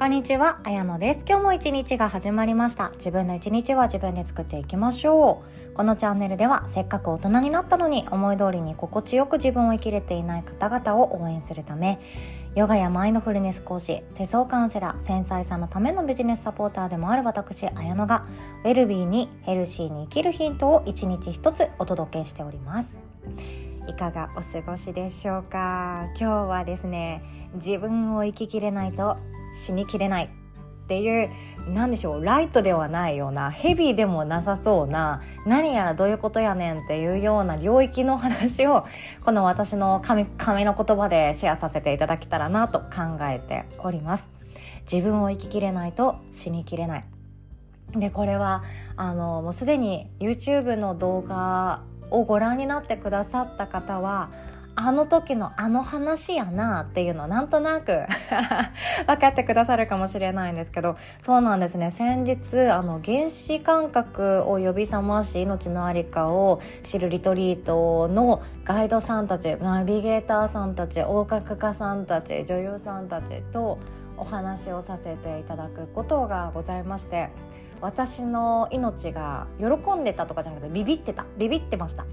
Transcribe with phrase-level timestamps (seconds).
[0.00, 1.26] こんにちは、あやのです。
[1.28, 2.88] 今日も一日が始まりました。
[2.92, 5.74] 自分の一日は自分で作っていきましょう。
[5.74, 12.00] このチャンネルでは、せっかく大人になったのに思い通りに心地よく自分を生きれていない方々を応援するため、
[12.54, 18.24] ヨガやマインドフルネス講師、手相カウンセラー、繊細さんのためのビジネスサポーターでもある私、綾乃が、
[18.64, 22.98] ウェルビーにヘルシーに生きるヒントを一日一つお届けしております。
[23.86, 26.06] いかがお過ごしでしょうか？
[26.18, 27.20] 今日はですね、
[27.56, 29.18] 自分を生ききれないと
[29.54, 31.30] 死にきれないっていう
[31.68, 38.86] 何でしょうライトではないようなヘビーでもなさそうな何やらどういうことやねんっていうような領域の話を
[39.24, 44.26] この私の紙紙の言葉でシェアさせていただけたらなと考えております。
[44.90, 47.04] 自分を生ききれないと死にきれない。
[47.92, 48.64] でこれは
[48.96, 54.30] あのもうすでに YouTube の動画をご覧になってくださった方は
[54.76, 58.00] あの時のあの話やなっていうのなんとなく
[59.06, 61.90] 分かってくださるかもしれないんですけどそうなんですね。
[61.90, 73.78] 先日あの原始感覚を呼び覚まし命の在りかを知るリトリートのガイドさんたちナビゲーターさんたち音楽家さんたち女優さんたちと
[74.16, 77.30] お話をさせていただくことがございまして
[77.80, 82.04] 私の命が喜んでたとかじゃなくてビビってたビビってました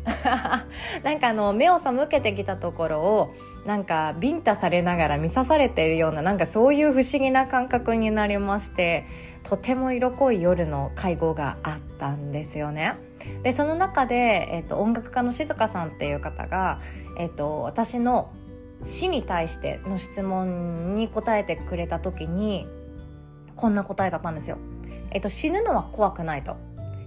[1.04, 3.34] なんかあの目を背けてきたところを
[3.66, 9.06] なんかビンタされながら見刺されているようななんかそういう不思議な感覚になりまして
[9.44, 12.96] とても色濃い夜の会合があったんですよね。
[13.44, 16.80] でその中で、えーと、音楽家の静香さんっていう方が、
[17.18, 18.30] えーと私の
[18.84, 22.68] 死に対しての質問に答えてくれた時に
[23.56, 24.58] こんな答えだったんですよ。
[25.12, 26.56] えっと、死ぬのは怖くないと。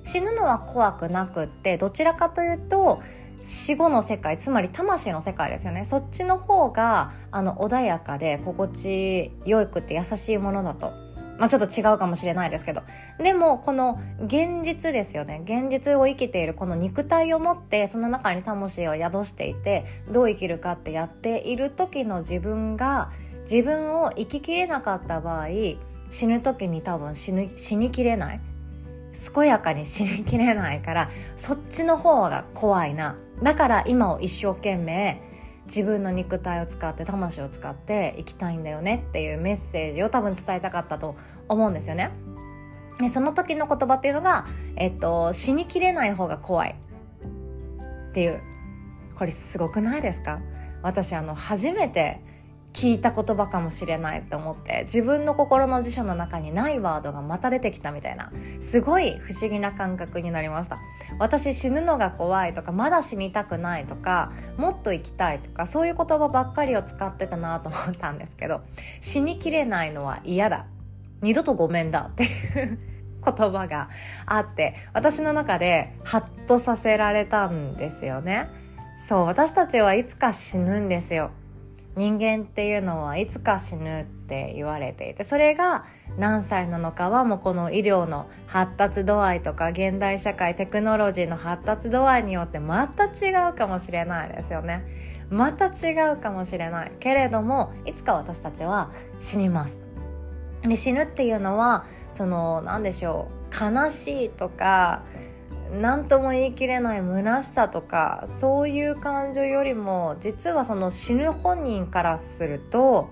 [0.05, 3.00] 死ぬのは怖くなくってどちらかというと
[3.45, 10.92] 死後の世界つまり魂の世界ですよねそっちの方があの穏やかで心地よくて優しいものだと。
[11.39, 12.83] まあ、ちょっと違うかもしれないですけど
[13.19, 23.11] でもこの現実ですよね現実を生きているこの肉体を持ってその中に魂を宿していてどう生きるかってやっている時の自分が
[23.51, 25.47] 自分を生ききれなかった場合
[26.11, 28.41] 死ぬ時に多分死ぬ死にきれない？
[29.35, 33.17] 健やかに死にきれないからそっちの方が怖いな。
[33.43, 35.23] だから今を一生懸命
[35.67, 41.17] 自分の肉体を使って魂を使って生きたいんだよねっていうメッセージを多分伝えたかったと
[41.48, 42.11] 思うんですよね。
[43.01, 44.47] でその時の言葉っていうのが、
[44.77, 46.77] えっと、死にきれない方が怖い。
[48.11, 48.42] っていう。
[49.17, 50.41] これすごくないですか？
[50.83, 52.21] 私あの初めて
[52.73, 60.79] 聞いた言葉かもしれないと思って自分の心の辞書の中にないワードがまた出てきたみたいなすごい不思議な感覚になりました。
[61.19, 68.63] 私死ぬのが怖いとかまだ死にたくないとかもっと生きたいとかそういう言葉ばっかりを使ってたなと思ったんですけど
[69.01, 70.67] 死にきれないのは嫌だ。
[71.23, 72.79] 二度とごめんだっていう
[73.23, 73.91] 言葉が
[74.25, 78.48] あって私の中でハッとさせられたんですよね。
[79.07, 81.30] そう私たちはいつか死ぬんですよ。
[82.00, 85.84] 人間っていうのはいつか死ぬって言われていてそれが
[86.16, 94.83] 何歳なのかはもうこの医療の発達度合いとか現代社会テクノロジーの発達度合いによってまた違うかもしれないですよね。
[95.28, 98.90] また違うかもしれないけれどもいつか私たちは
[99.20, 99.78] 死にます。
[100.62, 101.84] で死ぬっていうのは
[102.14, 105.02] その何でしょう悲しいとか
[105.73, 113.11] 何とも言い切れない虚しさとかそういう感情よりも実はその死ぬ本人からすると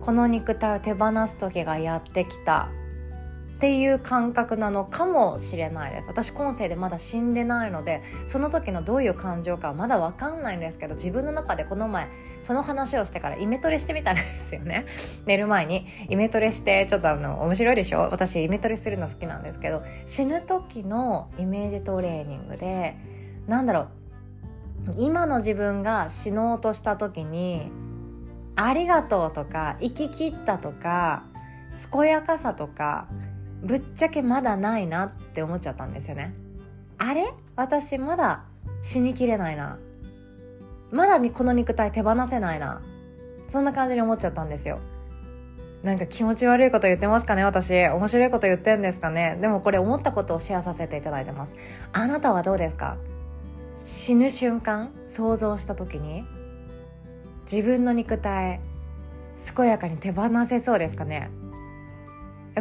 [0.00, 2.70] この肉体を手放す時がやってきた。
[3.58, 6.06] っていう感覚なのかもしれないです。
[6.06, 12.06] 私今世でまだ死んでないのでその時のどういう感情かはまだ分かんないんですけど自分の中でこの前
[12.40, 14.86] その話をしてからイメトレしてみたんですよね。
[15.26, 15.88] 寝る前に。
[16.08, 18.08] イメトレしてちょっとあの面白いでしょ？
[18.12, 22.94] 私イメトレするの好きなんですけど死ぬ時のイメージトレーニングで
[23.48, 23.88] なんだろう。
[24.98, 27.72] 今の自分が死のうとした時に
[28.54, 31.24] 「ありがとう」とか「生き切った」とか
[31.92, 33.08] 健やかさとか
[33.62, 36.34] ぶっちゃけまだないなって思っちゃったんですよね。
[36.98, 37.32] あれ？
[37.56, 38.44] 私まだ
[38.82, 39.78] 死にきれないな。
[40.90, 42.80] まだこの肉体手放せないな。
[43.50, 44.78] そんな感じに思っちゃったんですよ。
[45.82, 47.44] なんか気持ち悪いこと言ってますかね？
[47.44, 47.86] 私。
[47.86, 49.38] 面白いこと言ってんですかね？
[49.40, 51.54] でもこれ思ったことをシェアさせていただいてます。
[51.92, 52.96] あなたはどうですか？
[53.76, 56.24] 死ぬ瞬間想像した時に
[57.50, 58.60] 自分の肉体
[59.56, 61.30] 健やかに手放せそうですかね？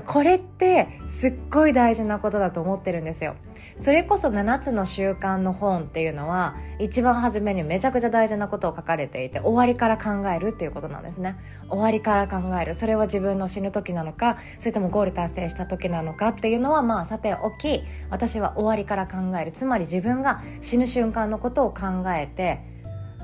[0.02, 3.36] これってすっごい大事なことだと思ってるんですよ。
[3.78, 11.36] それこそ7つの習慣の本っていうのは一番初めにめちゃくちゃ大事なことを書かれていて終わりから考えるっていうことなんですね。
[11.70, 12.74] 終わりから考える。
[12.74, 19.52] それは自分の死ぬ時なのかそれともゴール達成した時なのかっていうのはまあさておき私は終わりから考える。
[19.52, 22.62] つまり自分が死ぬ瞬間のことを考えて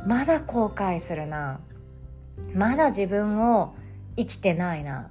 [0.06, 1.60] まだ後悔するな。
[2.54, 3.74] まだ自分を
[4.16, 5.10] 生きてないな。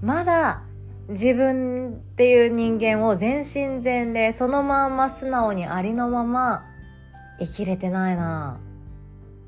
[0.00, 0.62] まだ
[1.08, 6.64] 自分っていう人間を全身全霊そのまんま素直にありのまま
[7.38, 8.60] 生きれてないな。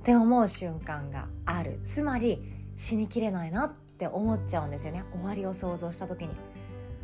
[0.00, 1.80] って思う瞬間がある。
[1.84, 2.42] つまり
[2.76, 5.04] 死にきれないなって思っちゃうんですよね。
[5.12, 6.30] 終わりを想像した時に。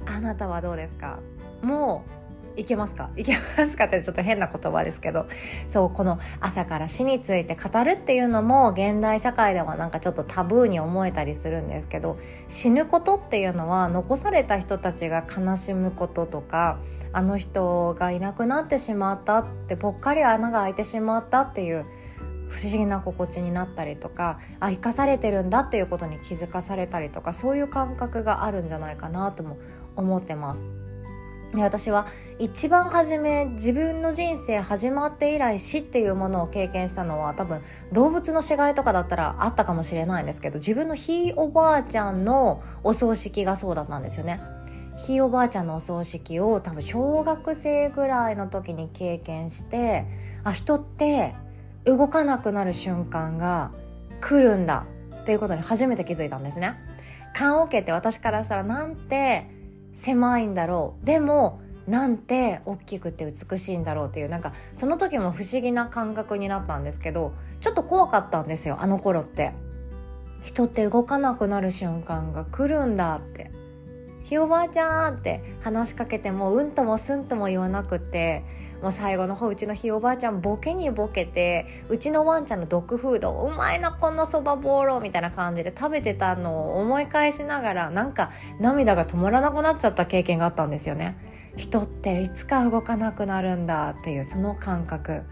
[0.07, 1.19] あなたはどうですか？
[1.63, 2.16] もう
[2.57, 3.11] いけますか？
[3.17, 5.27] いけますかってちょっと変な言葉ですけど
[5.69, 12.19] そうこの朝から死について語るっていうのも現代社会ではなんかちょっとタブーに思えたりするんですけど
[12.49, 16.79] 死ぬことっていうのは残された人たちが悲しむこととか
[17.13, 21.85] あの人がいなくなってしまったってぽっかり穴が開いてしまったっていう
[22.49, 29.59] 不思議な心地になったりとかあ生かされてるんだっていうことに気づかされたりとかそういう感覚があるんじゃないかなとも
[29.97, 30.86] 思ってます。
[31.55, 32.07] で私は
[32.39, 37.63] 一番初め自分の人生始まって以来死っていうものを経験したのは多分
[37.93, 44.41] 動物の死骸とかだったらあったかもしれないんですけど自分のひいおばあちゃんのお葬式がそうだったんですよね。
[44.99, 50.07] ひいおばあちゃんのお葬式を多分小学生ぐらいの時に経験して
[50.43, 51.35] あ人って
[51.85, 53.73] 動かなくなる瞬間が
[54.21, 54.87] 来るんだ
[55.23, 56.75] っていうことに初めて気づいたんですね。
[57.35, 59.56] 棺桶って私からしたらなんて
[59.97, 61.07] 狭いんだろう。
[61.07, 69.53] でもなんて大きくて美しいんだろうっていうなんかその時も不思議な感覚になったんですけどちょっと怖かったんですよあの頃って。
[70.43, 73.51] 人って動かなくなる瞬間が来るんだって。
[74.25, 78.43] ひおばあちゃんって話しかけてもうんともすんとも言わなくて
[78.83, 88.31] もう最後の方うちのひいおばあちゃんボケにボケてうちのワンちゃんのドッグフードうまいなこのそばボーロみたいな感じで食べてたのを思い返しながらなんか
[88.61, 91.17] 涙が止まらなくなっちゃった経験があったんですよね。
[91.57, 95.23] 人っていつか動かなくなるんだっていうその感覚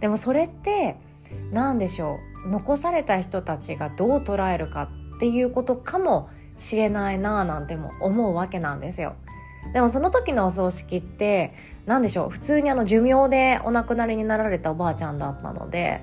[0.00, 0.96] でもそれって
[1.52, 2.48] 何でしょう？
[2.48, 9.14] 残された人たちがどう捉えるかっていうことかもしれないなぁなんても思うわけなんですよ。
[9.72, 11.52] でもその時のお葬式って
[11.86, 16.02] 何でしょう普通にあの寿命でお亡くなりになられたおばあちゃんだったので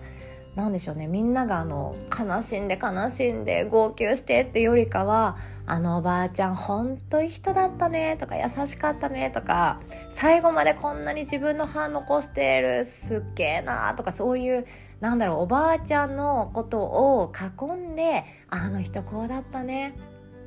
[0.56, 9.80] 何でしょうねみんながあの悲しんで悲しんで号泣してってよりかはあのおばあちゃん本当いい人だったねとか優しかったねとか
[10.12, 14.66] 最後までこんなに自分の歯残してるすっげえなとかそういう
[15.02, 19.94] なんだろうおばあちゃんのことを囲んであの人こうだったね。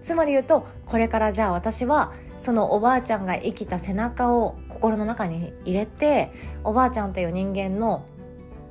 [0.03, 6.33] つまり言うとこれからじゃあ私はそのおばあちゃんが生きた背中を心の中に入れて
[6.65, 8.07] おばあちゃんという人間の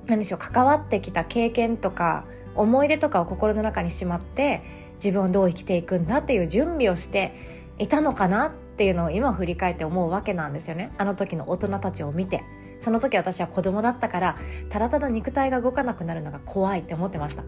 [0.07, 2.25] 何でしょう関わってきた経験とか
[2.55, 4.63] 思い出とかを心の中にしまって
[4.95, 7.33] 自分をどう生きていくんだっていう準備をして
[7.77, 10.91] いたのかなっていうのを今振り返って思うわけなんですよね。
[10.97, 12.43] あの時の大人たちを見て。
[12.79, 14.35] その時私は子供だったから
[14.69, 17.43] ただただ肉体が動かなくなるのが怖いって思ってました。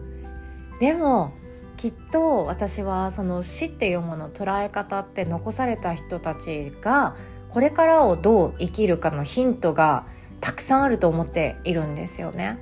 [0.80, 1.32] でも
[1.80, 7.16] きっと私はその死っていうもの捉え方って残された人たちが
[7.48, 10.04] これからをどう生きるかのヒントが
[10.42, 12.58] たくさんあると思っているんですよね。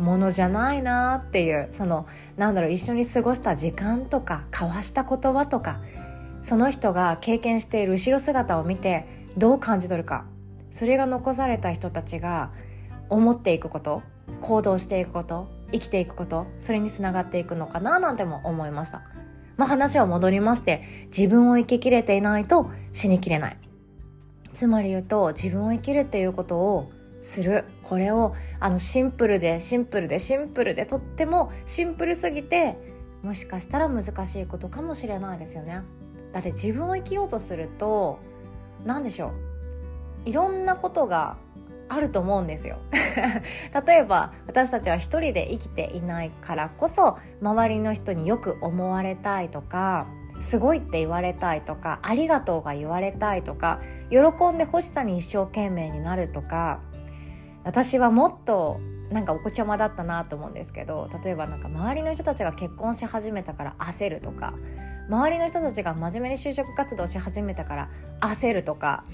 [0.00, 5.80] ものじゃないなっていうそのなんだろう一緒に過ごした時間とか交わした言葉とか
[6.42, 9.06] その人が経験している後ろ姿を見て
[9.38, 10.24] どう感じ取るか
[10.72, 12.50] それが残された人たちが
[13.10, 14.02] 思っていくこと
[14.40, 19.02] 行動していくこと生きていくことそれにつながっていくのかななんても思いました。
[19.56, 23.58] まあ話は戻りまして自分を生ききれていないと死にきれない。
[24.52, 27.64] つまり言うと自分を生きるっていうことをする。
[27.82, 32.76] これをあのシンプルでシンプルでシンプルでとってもシンプルすぎて
[33.22, 35.82] もしかしたら難しいことかもしれないですよね。
[36.32, 38.18] だって自分を生きようとすると
[38.84, 39.32] 何でしょ
[40.24, 40.28] う。
[40.28, 41.36] いろんなことが
[41.88, 42.78] あると思うんですよ。
[43.86, 50.06] 例えば私たちは一人で生きていないからこそ周りの人によく思われたいとか
[50.40, 54.18] すごいって言われたいとかありがとうが言われたいとか喜
[54.52, 56.80] んで欲しさに一生懸命になるとか
[57.64, 58.78] 私はもっと
[59.10, 64.54] なんかお子ちゃまだったなと思うんですけど例えばなんか周りの人たちが結婚し始めたから焦るとか
[65.08, 67.88] 周りの人たちが真面目に就職活動し始めたから
[68.20, 69.04] 焦るとか。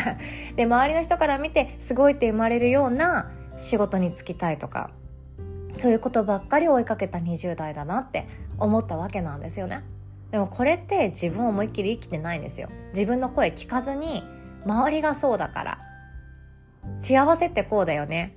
[0.56, 4.90] で周りの人から見てすごいって生まれるような仕事に就きたいとか。
[5.70, 8.26] そういうことばっかり追いかけた20代だなって
[8.58, 9.82] 思ったわけなんですよね。
[10.32, 12.68] でもこれって自分思いっきり生きてないんですよ。
[12.92, 14.24] 自分の声聞かずに
[14.66, 15.78] 周りがそうだから。
[17.00, 18.34] 幸せってこうだよね。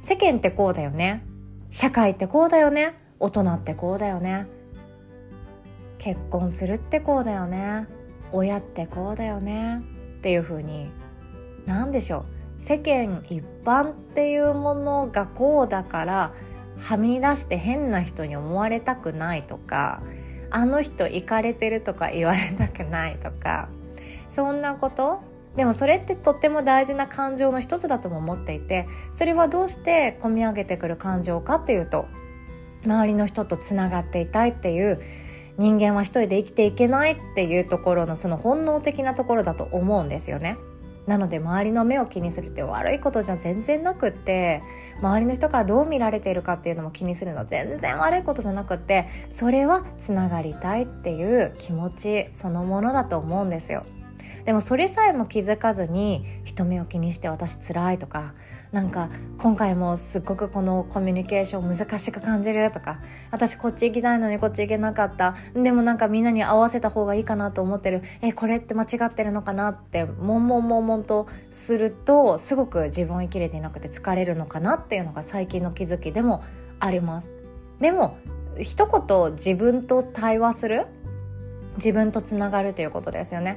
[0.00, 1.22] 世間ってこうだよね。
[1.70, 2.94] 社会ってこうだよね。
[3.20, 4.46] 大人ってこうだよね。
[6.04, 7.86] 結婚するってこうだよね。
[8.30, 9.82] 親ってこうだよね。
[10.18, 10.90] っていう風に
[11.64, 12.26] 何でしょ
[12.60, 12.62] う。
[12.62, 16.32] 世間一般っていうものがこうだから
[16.78, 20.02] はみ出して変な人に思われたくないとか
[20.50, 23.70] あの人行かれてるとか言われたくないとか
[24.30, 25.22] そんなこと？
[25.56, 32.08] でもそれってとっても大事な感情の一つだとも思っていてそれはどうして込み上げてくる感情かっていうと
[32.84, 35.00] 周りの人とつながっていたいっていう
[35.56, 40.56] 人間は一人で生きていけないっていうところのその本能的なところだと思うんですよね。
[41.06, 44.62] なので周りの目を気にするって悪いことじゃ全然なくって
[45.00, 53.84] 周りの人からどう見られているかっていうのも気にするの全然悪いことじゃなくってそれはつながりたいっていう気持ちそのものだと思うんですよ。
[54.44, 58.34] でもそれさえも気づかずに人目を気にして私辛いとか
[58.72, 59.08] なんか
[59.38, 62.98] 今回もすっごくこのコミュニケーション難しく感じるとか
[63.30, 65.36] 私こっち行きたいのにこっち行けなかった。
[65.54, 68.02] でもなんかみんなに合わせた方がいいかなと思ってる。
[68.20, 76.42] えこれって間違ってるのかなってもんもんもんもんとするとすごく自分を生きれていなくて疲れるのかなっていうのが最近の気づきでも
[76.80, 77.30] あります。
[77.80, 78.18] でも
[78.60, 80.86] 一言自分と対話する？
[81.76, 83.56] 自分とつながるということですよね。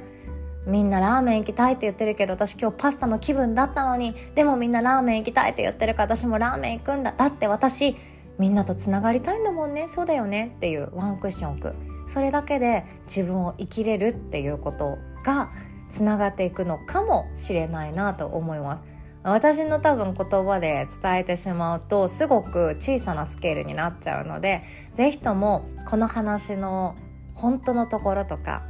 [0.68, 7.12] みんなラーメン行きたいって言ってるけど私今日パスタの気分だったのにでもみんなラーメン行きたいって言ってるから私もラーメン行くんだ。
[7.12, 7.96] だって私
[8.38, 9.88] みんなとつながりたいんだもんね。
[9.88, 10.52] そうだよね。
[10.56, 11.74] っていうワンクッション置く。
[12.06, 15.50] それだけで自分を生きれるっていうことが
[15.88, 18.82] つながっていくのかもしれないなと思います。
[19.22, 24.62] 私の多分言葉で伝えてしまうとすごく小さなスケールになっちゃうので
[24.94, 26.94] 是非ともこの話の
[27.34, 28.62] 本当のところとか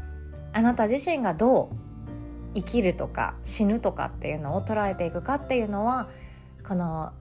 [0.52, 1.87] あなた自身がどう
[2.58, 6.08] 生きるとか死ぬとかっていうのを捉えていくかっていうのは
[6.66, 7.12] この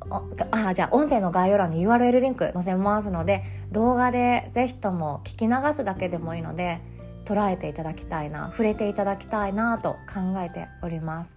[0.51, 6.82] あじゃあ音声の概要欄に URL リンク載せますので動画で是非とも聞き流すだけでもいいので
[7.25, 11.32] 捉えていただきたいな触れていただきたいなと考えております。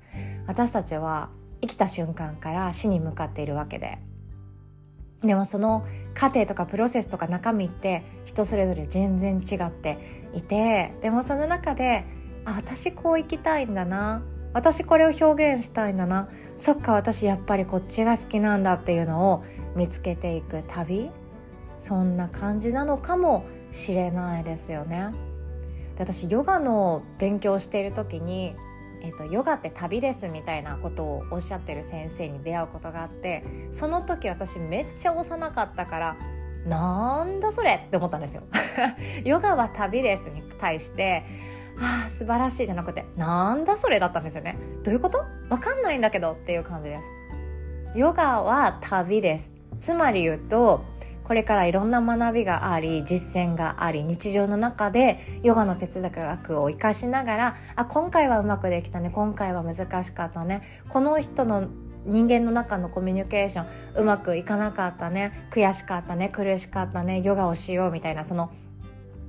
[0.47, 1.30] 私たちは
[1.61, 3.99] 生きた瞬間から死に向かっているわけで。
[5.23, 9.99] でもその過程とかプロセスとか中身って人それぞれ全然違って
[10.35, 12.04] いてでもその中で
[12.45, 19.45] あ私こう生きたいんだな私これを表現したいんだなそっか私やっぱりこっちが好きなんだっていうのを
[19.75, 21.11] 見つけていく旅
[21.79, 25.11] そんな感じなのかもしれないですよね。
[25.97, 28.55] で私ヨガの勉強している時に、
[29.03, 36.17] えーと、ヨガって旅ですみたいなことをおっしゃってる先生に出会うことがあってその時私めっちゃ幼かったから
[36.67, 38.43] なんだそれって思ったんですよ。
[39.25, 41.25] ヨガは旅ですに対して
[41.79, 44.57] ああ素晴らしいじゃなくてなんだそれだったんですよね。
[44.83, 45.25] どういうこと？
[45.49, 47.99] わかんないんだけどっていう感じです。
[47.99, 49.55] ヨガは旅です。
[49.79, 50.85] つまり言うと
[51.25, 61.69] これからいろんな学びがあり実践があり日常の中でヨガの哲学を生かしながらあ今回はうまくできたね今回は難しかったねこの人の
[62.05, 68.50] 人間の中のコミュニケーションうまくいかなかったね悔しかったね苦しかったねヨガをしようみたいなその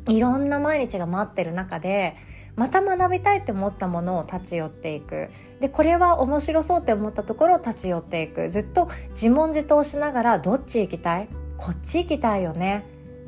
[0.08, 2.16] いろんな毎日が待ってる中で
[2.56, 5.30] また学びたいって思ったものを立ち寄っていく。
[5.60, 8.50] でこれは面白そうって思ったところを立ち寄っていく。
[8.50, 11.28] ずっと自問自答しながらどっち行きたい？
[11.58, 12.86] こっち行きたいよね。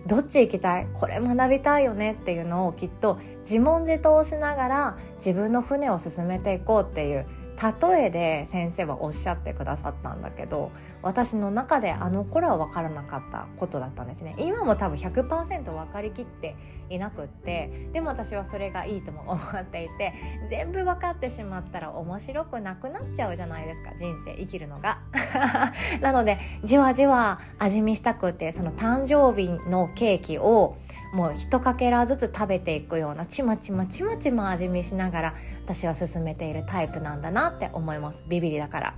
[0.08, 0.88] どっち行きたい？
[0.94, 7.26] これ学びたいよねっていうのをきっと自問自答しながら自分の船を進めていこうっていう
[7.62, 14.36] 例えで先生はおっしゃってくださったんだけど私の中であの頃は分からなかったことだったんですね。
[14.38, 16.56] 今も多分100%分かりきって
[16.90, 20.14] いなくってでも私はそれがいいとも思っていて
[20.50, 25.00] 全部分かってしまったら面白くなくなっちゃうじゃないですか人生生きるのが。
[26.02, 30.78] なのでじわじわ味見したくてその誕生日のケーキを
[31.14, 38.18] もう一かけらずつ食べていくようなちまちまちまちま味見しながら私は進めているタイプなんだなって思います。
[38.30, 38.96] ビビりだから。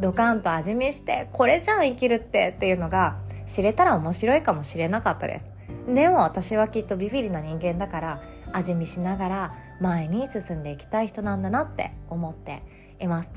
[0.00, 3.16] ドカンと味見してこれじゃん生きるってっていうのが
[3.46, 5.46] 知れたら面白いかもしれなかったです。
[5.86, 8.20] でも私はきっとビビりな人間だから
[8.52, 12.62] 味見しながら前に進んでいきたい人なんだなって思って
[13.00, 13.32] います。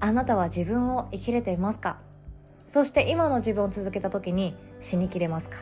[0.00, 1.98] あなたは自分を生きれていますか？
[2.68, 5.56] そして今の自分を続けた時に死にきれますか？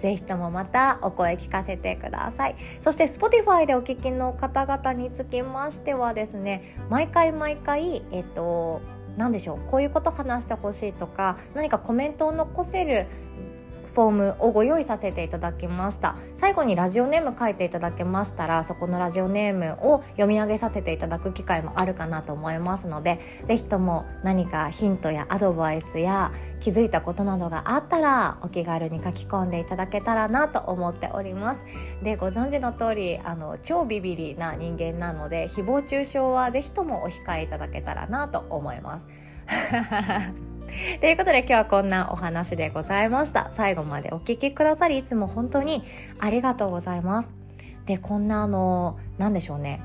[0.00, 2.56] ぜひともまたお声聞かせてください。
[2.80, 8.80] そして Spotify でお聞きの方々につきましてはですね毎回毎回えっと
[9.16, 13.06] 何でしょうこういうこと話してほしいとか何かコメントを残せる
[13.86, 16.14] フォームをご用意させていただきました。
[16.36, 31.60] 最後にラジオネーム書いていただけましたらそこのラジオネームを読み上げさせていただく機会もあるかなと思いますので是非とも何かヒントやアドバイスや気づいたことなどがあったらお気軽に書き込んでいただけたらなと思っております。
[32.02, 39.06] でご存知の通りあの超ビビリな人間なので誹謗中傷は是非ともお控えいただけたらなと思います。
[41.00, 43.50] ということで今日はこんなお話でございました。
[43.50, 45.82] 最後までお聴きくださりいつも本当に
[46.20, 47.30] ありがとうございます。
[47.86, 49.82] でこんなあの何でしょうね。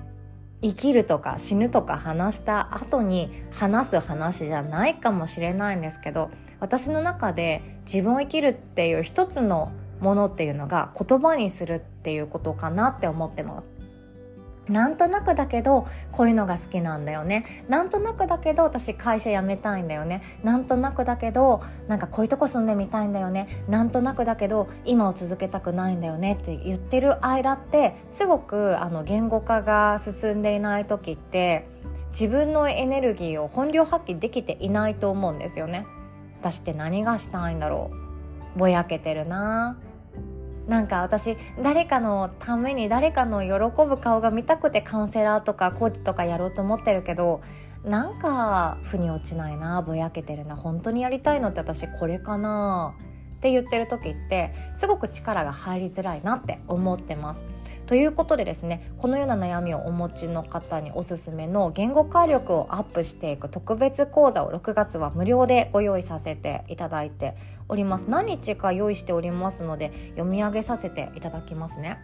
[0.62, 13.76] 生きるとか死ぬとか話した後に話す話じゃないかもしれないんですけど私の中で自分を生きるっていう一つのものっていうのが言葉にするっていうことかなって思ってます。
[14.70, 17.46] なんとなくだけどこういうのが好きなんだよね。
[17.70, 20.24] なんとなくだけど私会社辞めたいんだよね。
[20.44, 23.48] なんとなくだけどなんかこういうとこ住んでみたいんだよね。
[23.68, 26.34] なんとなくだけど今を続けたくないんだよね。
[26.34, 31.68] って言ってる間ってすごくあの言語化が進んでいない時って
[32.10, 35.86] 自分のエネルギーを本領発揮できていないと思うんですよね。
[36.46, 37.90] 私って何がしたいんだろ
[38.56, 38.60] う？
[38.60, 39.80] ぼやけてるな。
[40.68, 43.50] なんか私誰かのために誰かの喜
[43.86, 47.42] ぶ顔が見たくてカウンセラーとかコーチとかやろうと思ってるけど
[47.84, 49.82] なんか腑に落ちないな。
[49.82, 50.56] ぼやけてるな。
[50.56, 52.94] 本当にやりたいのって私これかな。
[53.36, 57.46] って言ってる時ってすごく力が入りづらいなって思ってます。
[57.86, 67.36] ということでですねこのような悩みをお持ちの方におすすめの言語化力をアップしていく特別講座を6月は無料でご用意させていただいて
[67.70, 72.00] おります何日か用意しておりますので読み上げさせていただきますね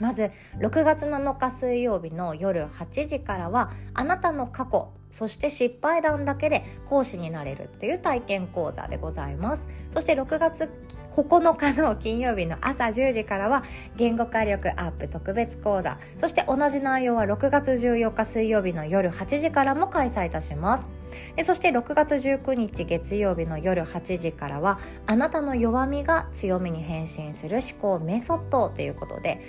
[0.00, 9.68] まず6月7日水曜日の夜8時からはあなたの過去そして失敗談だけで講師になれるっていう体験講座でございます。
[9.92, 10.68] そして6月
[11.12, 13.62] 9日の金曜日の朝10時からは
[13.96, 15.98] 言語化力アップ特別講座。
[16.18, 20.88] そして同じ内容は6月14日水曜日の夜8時からも開催いたします。
[21.36, 29.40] でそして6月19日月曜日の夜8時からはあなたの弱みが強みに変身する思考メソッドということで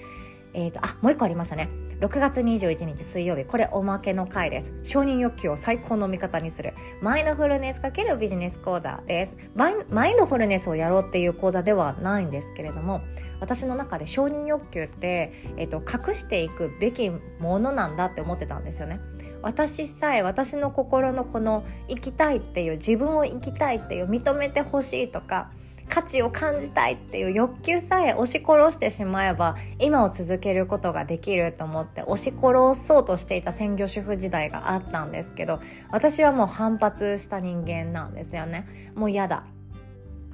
[0.56, 1.70] えーと、あもう一個ありましたね。
[2.00, 3.44] 6月21日水曜日。
[3.44, 4.74] これおまけの回です。
[4.84, 6.74] 承認欲求を最高の味方にする。
[7.02, 9.36] マインドフルネス×ビジネス講座です。
[9.54, 9.70] マ
[10.08, 13.02] インドフルネスをやろうっていう講座ではないんですけれども
[13.40, 19.00] 私の中で承認欲求って、えー、と隠していくべきものなんだって思ってたんですよね。
[19.42, 25.52] 私さえ私の心のこの生きたいっていう自分を生きたいっていう認めてほしいとか
[25.90, 35.60] 価値を感じたいっていう欲求さえ押し殺してしまえば今を続けることができると思って押し殺そうとしていた専業主婦時代があったんですけど
[35.92, 38.92] 私はもう反発した人間なんですよね。
[38.96, 39.44] もう嫌だ。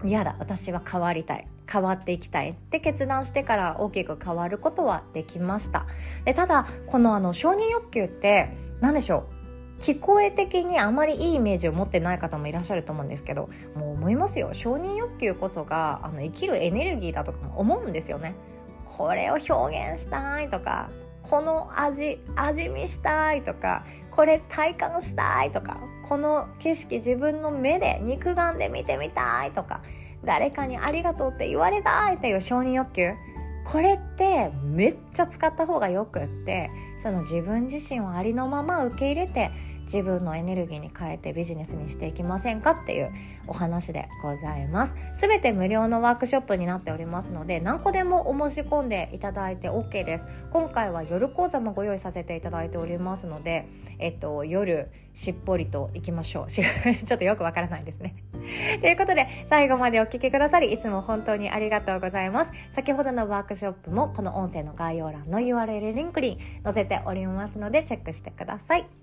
[0.06, 0.36] 嫌だ。
[0.40, 1.48] 私は変わりたい。
[1.72, 5.86] 変わっていきたいって決断してから大きく変わることはできました。
[6.26, 8.50] でただこのあの承認欲求って
[8.82, 9.41] 何でしょう？
[9.82, 18.36] 聞こえ的にあまりいいイメージを持ってない方もいらっしゃると思うんですけどもう思いますよ承認欲求こそがあの生きるエネルギーだとかも思うんですよね。
[18.98, 20.92] これを表現したいとか
[21.24, 29.82] この味味見したいとかこれ体感したいとかこの景色自分の目で肉眼で見てみたいとか
[30.24, 33.14] 誰かにありがとうって言われたいっていう承認欲求
[33.66, 39.52] これってめっちゃ使った方がよくってその自分自身をありのまま受け入れて
[39.92, 43.12] 自分のエネルギーに変えてビジネスにしていきませんかっていう
[43.46, 44.96] お話でございます。
[45.16, 50.28] 全て無料のワークショップになっておりますので何個でもお申し込んでいただいて OK です。
[50.52, 53.68] 今回は夜講座もご用意させていただいておりますので
[54.00, 56.48] えっと夜しっぽりといきましょう。
[56.48, 56.64] ちょ
[57.16, 58.16] っとよくわからないですね。
[58.80, 62.52] ということで最後までお聴きくださりいつも本当にありがとうございます。
[62.72, 69.01] 先ほどのワークショップもこの音声の概要欄の URL リンクに載せておりますのでチェックしてください。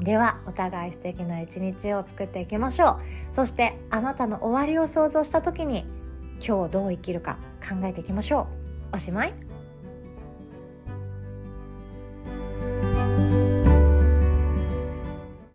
[0.00, 2.98] ではお互い素敵な一日を作っていきましょ
[3.30, 3.34] う。
[3.34, 5.84] そしてあなたの終わりを想像した時に
[6.46, 8.48] 今日どう生きるか考えていきましょ
[8.92, 8.96] う。
[8.96, 9.53] おしまい。